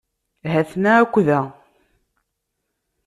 [0.51, 1.41] Ha-ten-a akk da.